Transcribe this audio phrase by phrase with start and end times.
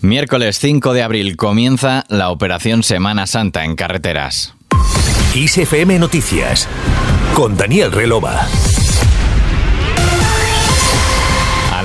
[0.00, 4.54] Miércoles 5 de abril comienza la operación Semana Santa en carreteras.
[5.34, 6.68] ISFM Noticias
[7.34, 8.46] con Daniel Relova.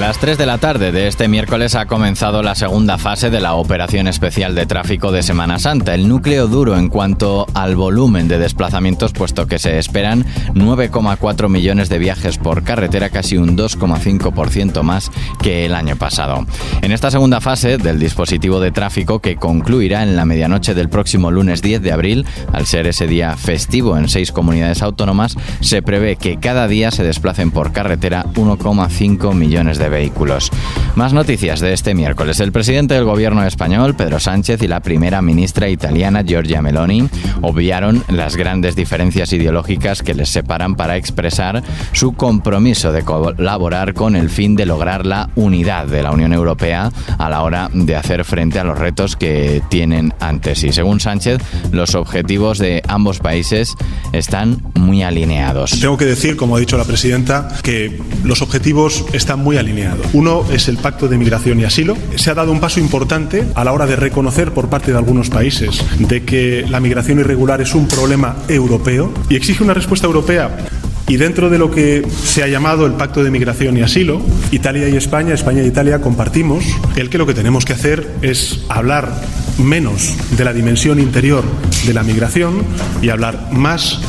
[0.08, 3.54] Las 3 de la tarde de este miércoles ha comenzado la segunda fase de la
[3.54, 8.38] Operación Especial de Tráfico de Semana Santa, el núcleo duro en cuanto al volumen de
[8.38, 10.25] desplazamientos, puesto que se esperan
[10.55, 15.10] 9,4 millones de viajes por carretera, casi un 2,5% más
[15.42, 16.46] que el año pasado.
[16.82, 21.32] En esta segunda fase del dispositivo de tráfico, que concluirá en la medianoche del próximo
[21.32, 26.18] lunes 10 de abril, al ser ese día festivo en seis comunidades autónomas, se prevé
[26.18, 30.52] que cada día se desplacen por carretera 1,5 millones de vehículos.
[30.96, 32.39] Más noticias de este miércoles.
[32.39, 37.09] El presidente del gobierno español, Pedro Sánchez, y la primera ministra italiana, Giorgia Meloni,
[37.42, 44.16] obviaron las grandes diferencias ideológicas que les separan para expresar su compromiso de colaborar con
[44.16, 48.23] el fin de lograr la unidad de la Unión Europea a la hora de hacer
[48.23, 50.72] frente a los retos que tienen ante sí.
[50.72, 51.41] Según Sánchez,
[51.72, 53.75] los objetivos de ambos países
[54.11, 55.80] están muy alineados.
[55.80, 59.73] Tengo que decir, como ha dicho la presidenta, que los objetivos están muy alineados
[60.14, 61.98] uno es el Pacto de Migración y Asilo.
[62.16, 65.31] Se ha dado un paso importante a la hora de reconocer por parte de algunos
[65.31, 70.56] países de que la migración irregular es un problema europeo y exige una respuesta europea
[71.08, 74.88] y dentro de lo que se ha llamado el Pacto de Migración y Asilo, Italia
[74.88, 76.64] y España, España y Italia compartimos
[76.95, 79.09] el que lo que tenemos que hacer es hablar
[79.58, 81.44] menos de la dimensión interior
[81.86, 82.64] de la migración
[83.02, 84.00] y hablar más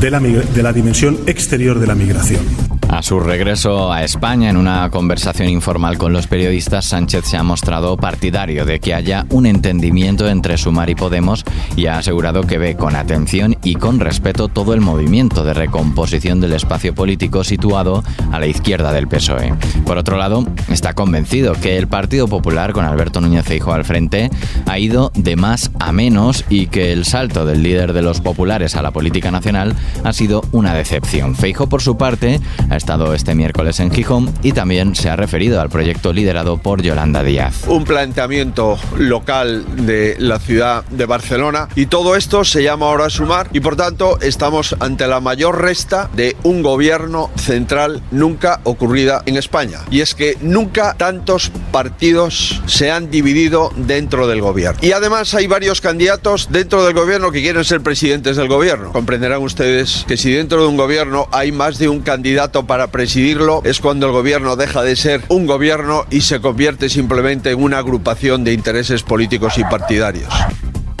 [0.00, 2.65] de la, de la dimensión exterior de la migración.
[2.88, 7.42] A su regreso a España, en una conversación informal con los periodistas, Sánchez se ha
[7.42, 11.44] mostrado partidario de que haya un entendimiento entre Sumar y Podemos
[11.76, 16.40] y ha asegurado que ve con atención y con respeto todo el movimiento de recomposición
[16.40, 19.54] del espacio político situado a la izquierda del PSOE.
[19.84, 24.30] Por otro lado, está convencido que el Partido Popular, con Alberto Núñez Feijóo al frente,
[24.64, 28.76] ha ido de más a menos y que el salto del líder de los populares
[28.76, 31.34] a la política nacional ha sido una decepción.
[31.34, 35.60] Feijóo, por su parte, ha estado este miércoles en Gijón y también se ha referido
[35.60, 37.66] al proyecto liderado por Yolanda Díaz.
[37.66, 43.48] Un planteamiento local de la ciudad de Barcelona y todo esto se llama ahora Sumar
[43.52, 49.36] y por tanto estamos ante la mayor resta de un gobierno central nunca ocurrida en
[49.36, 49.80] España.
[49.90, 54.80] Y es que nunca tantos partidos se han dividido dentro del gobierno.
[54.82, 58.92] Y además hay varios candidatos dentro del gobierno que quieren ser presidentes del gobierno.
[58.92, 63.62] Comprenderán ustedes que si dentro de un gobierno hay más de un candidato para presidirlo
[63.64, 67.78] es cuando el gobierno deja de ser un gobierno y se convierte simplemente en una
[67.78, 70.28] agrupación de intereses políticos y partidarios.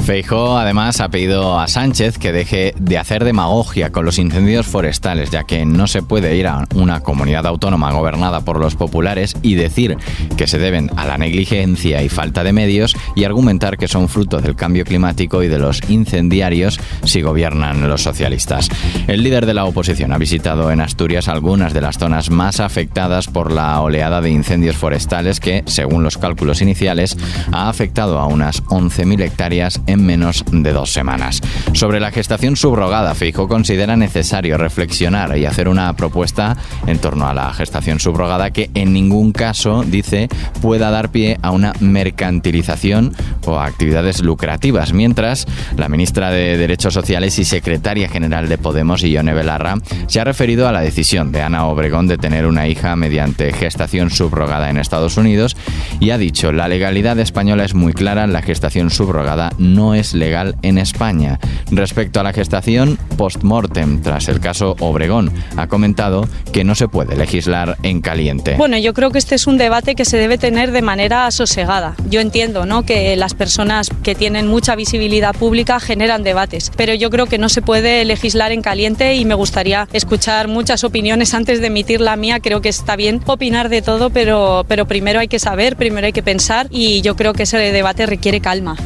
[0.06, 5.32] Feijóo además ha pedido a Sánchez que deje de hacer demagogia con los incendios forestales,
[5.32, 9.56] ya que no se puede ir a una comunidad autónoma gobernada por los populares y
[9.56, 9.96] decir
[10.36, 14.40] que se deben a la negligencia y falta de medios y argumentar que son fruto
[14.40, 18.68] del cambio climático y de los incendiarios si gobiernan los socialistas.
[19.08, 23.26] El líder de la oposición ha visitado en Asturias algunas de las zonas más afectadas
[23.26, 27.18] por la oleada de incendios forestales que, según los cálculos iniciales,
[27.50, 31.40] ha afectado a unas 11.000 hectáreas en menos de dos semanas.
[31.72, 37.34] Sobre la gestación subrogada, Fijo considera necesario reflexionar y hacer una propuesta en torno a
[37.34, 40.28] la gestación subrogada que en ningún caso, dice,
[40.60, 43.14] pueda dar pie a una mercantilización
[43.46, 45.46] o a actividades lucrativas, mientras
[45.76, 50.68] la ministra de Derechos Sociales y secretaria general de Podemos, Ione Belarra, se ha referido
[50.68, 55.16] a la decisión de Ana Obregón de tener una hija mediante gestación subrogada en Estados
[55.16, 55.56] Unidos
[56.00, 60.56] y ha dicho la legalidad española es muy clara, la gestación subrogada no es legal
[60.62, 61.38] en España.
[61.70, 67.16] Respecto a la gestación post-mortem, tras el caso Obregón, ha comentado que no se puede
[67.16, 68.54] legislar en caliente.
[68.56, 71.94] Bueno, yo creo que este es un debate que se debe tener de manera sosegada.
[72.08, 72.84] Yo entiendo ¿no?
[72.84, 77.48] que las personas que tienen mucha visibilidad pública generan debates, pero yo creo que no
[77.48, 82.16] se puede legislar en caliente y me gustaría escuchar muchas opiniones antes de emitir la
[82.16, 82.40] mía.
[82.40, 86.12] Creo que está bien opinar de todo, pero, pero primero hay que saber, primero hay
[86.12, 88.76] que pensar y yo creo que ese debate requiere calma.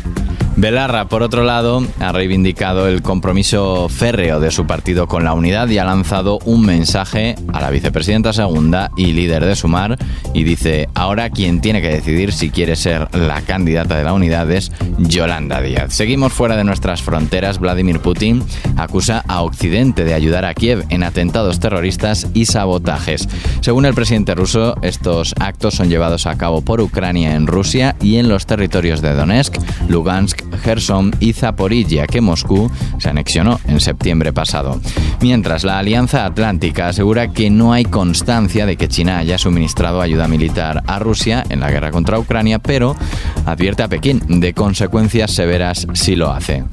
[0.61, 5.71] Belarra, por otro lado, ha reivindicado el compromiso férreo de su partido con la unidad
[5.71, 9.97] y ha lanzado un mensaje a la vicepresidenta segunda y líder de Sumar
[10.35, 14.51] y dice, ahora quien tiene que decidir si quiere ser la candidata de la unidad
[14.51, 15.95] es Yolanda Díaz.
[15.95, 17.59] Seguimos fuera de nuestras fronteras.
[17.59, 18.45] Vladimir Putin
[18.77, 23.31] acusa a Occidente de ayudar a Kiev en atentados terroristas y sabotajes.
[23.63, 28.17] Según el presidente ruso, estos actos son llevados a cabo por Ucrania en Rusia y
[28.17, 29.57] en los territorios de Donetsk,
[29.89, 34.81] Lugansk, Gerson y Zaporizhia, que Moscú se anexionó en septiembre pasado.
[35.21, 40.29] Mientras la Alianza Atlántica asegura que no hay constancia de que China haya suministrado ayuda
[40.29, 42.97] militar a Rusia en la guerra contra Ucrania, pero
[43.47, 46.65] advierte a Pekín de consecuencias severas si lo hace.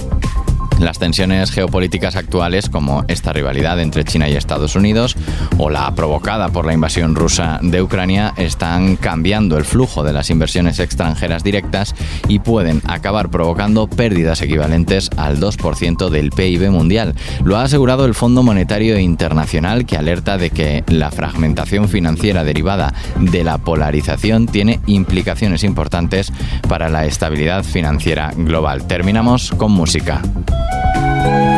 [0.79, 5.15] Las tensiones geopolíticas actuales, como esta rivalidad entre China y Estados Unidos
[5.57, 10.29] o la provocada por la invasión rusa de Ucrania, están cambiando el flujo de las
[10.29, 11.95] inversiones extranjeras directas
[12.27, 17.15] y pueden acabar provocando pérdidas equivalentes al 2% del PIB mundial.
[17.43, 22.93] Lo ha asegurado el Fondo Monetario Internacional, que alerta de que la fragmentación financiera derivada
[23.19, 26.31] de la polarización tiene implicaciones importantes
[26.69, 28.85] para la estabilidad financiera global.
[28.85, 30.21] Terminamos con música.
[31.27, 31.56] Thank you.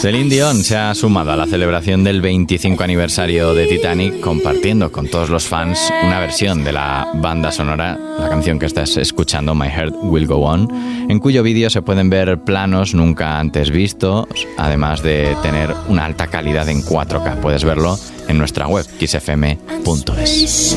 [0.00, 5.08] Celine Dion se ha sumado a la celebración del 25 aniversario de Titanic compartiendo con
[5.08, 9.66] todos los fans una versión de la banda sonora, la canción que estás escuchando, My
[9.66, 10.68] Heart Will Go On,
[11.10, 16.28] en cuyo vídeo se pueden ver planos nunca antes vistos, además de tener una alta
[16.28, 17.40] calidad en 4K.
[17.40, 17.98] Puedes verlo
[18.28, 20.76] en nuestra web, kissfm.es.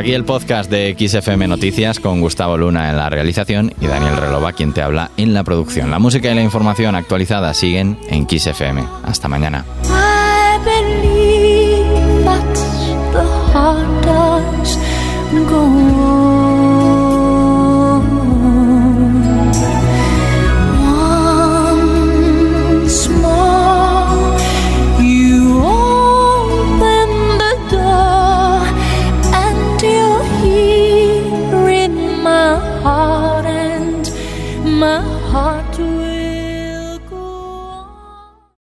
[0.00, 4.54] Aquí el podcast de XFM Noticias con Gustavo Luna en la realización y Daniel Relova
[4.54, 5.90] quien te habla en la producción.
[5.90, 8.82] La música y la información actualizada siguen en XFM.
[9.04, 9.66] Hasta mañana.